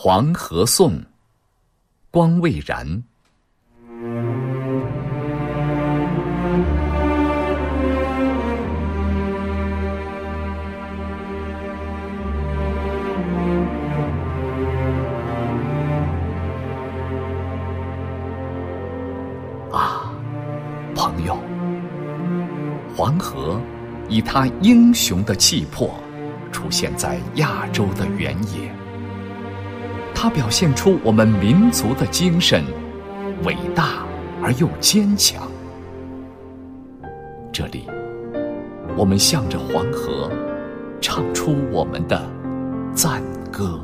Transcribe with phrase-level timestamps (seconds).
[0.00, 0.92] 黄河颂》，
[2.12, 3.02] 光未然。
[19.72, 20.14] 啊，
[20.94, 21.36] 朋友，
[22.96, 23.60] 黄河
[24.08, 25.92] 以它英雄的气魄
[26.52, 28.72] 出现在亚洲的原野。
[30.20, 32.64] 它表现出我们民族的精神，
[33.44, 34.04] 伟大
[34.42, 35.46] 而又坚强。
[37.52, 37.84] 这里，
[38.96, 40.28] 我们向着黄河，
[41.00, 42.20] 唱出我们的
[42.92, 43.22] 赞
[43.52, 43.78] 歌。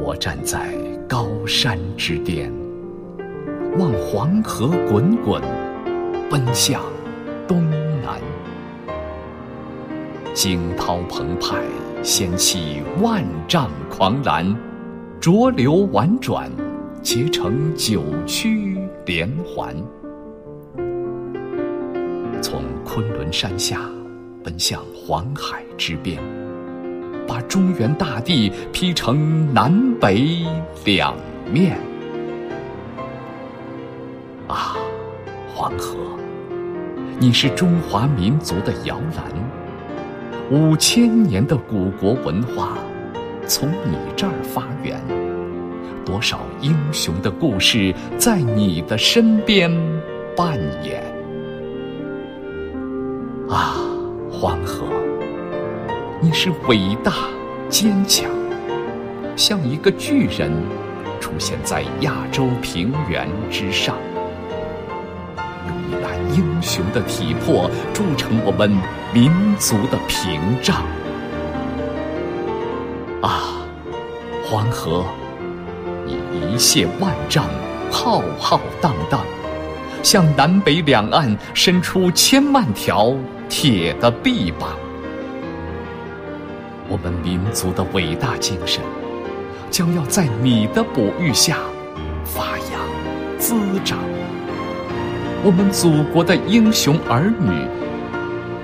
[0.00, 0.72] 我站在
[1.06, 2.50] 高山之巅，
[3.78, 5.42] 望黄河滚滚，
[6.30, 6.80] 奔向
[7.46, 7.62] 东
[8.02, 8.18] 南，
[10.32, 11.62] 惊涛澎湃。
[12.06, 14.56] 掀起万丈狂澜，
[15.20, 16.48] 浊流婉转，
[17.02, 19.74] 结成九曲连环。
[22.40, 23.80] 从昆仑山下
[24.44, 26.22] 奔向黄海之边，
[27.26, 30.46] 把中原大地劈成南北
[30.84, 31.12] 两
[31.52, 31.76] 面。
[34.46, 34.76] 啊，
[35.52, 35.96] 黄河，
[37.18, 39.65] 你是中华民族的摇篮。
[40.48, 42.78] 五千年的古国文化，
[43.48, 44.96] 从你这儿发源，
[46.04, 49.68] 多少英雄的故事在你的身边
[50.36, 51.02] 扮演。
[53.48, 53.74] 啊，
[54.30, 54.86] 黄河，
[56.20, 57.12] 你是伟大
[57.68, 58.30] 坚强，
[59.34, 60.52] 像一个巨人，
[61.20, 63.96] 出现在亚洲平原之上。
[65.88, 68.70] 以英雄的体魄铸成我们
[69.12, 70.82] 民族的屏障。
[73.22, 73.66] 啊，
[74.44, 75.04] 黄河，
[76.04, 77.44] 你一泻万丈，
[77.90, 79.20] 浩浩荡荡，
[80.02, 83.14] 向南北两岸伸出千万条
[83.48, 84.70] 铁的臂膀。
[86.88, 88.80] 我们民族的伟大精神，
[89.70, 91.58] 将要在你的哺育下
[92.24, 93.98] 发扬滋长。
[95.44, 97.68] 我们祖国的英雄儿女，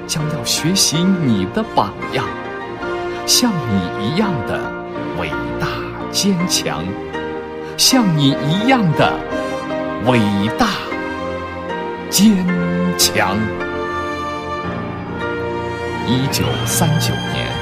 [0.06, 2.24] 将要学习你的榜样，
[3.26, 4.58] 像你一样的
[5.20, 5.30] 伟
[5.60, 5.68] 大
[6.10, 6.84] 坚强，
[7.76, 9.12] 像你一样的
[10.06, 10.18] 伟
[10.58, 10.66] 大
[12.10, 12.44] 坚
[12.98, 13.36] 强。
[16.06, 17.61] 一九三九年。